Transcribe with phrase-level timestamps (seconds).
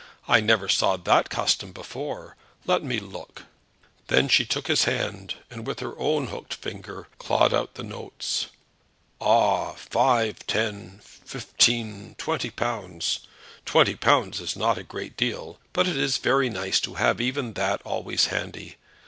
[0.27, 2.35] I never saw that custom before.
[2.65, 3.43] Let me look."
[4.07, 8.47] Then she took his hand, and with her own hooked finger clawed out the notes.
[9.21, 9.73] "Ah!
[9.73, 13.19] five, ten, fifteen, twenty pounds.
[13.63, 17.53] Twenty pounds is not a great deal, but it is very nice to have even
[17.53, 18.77] that always handy.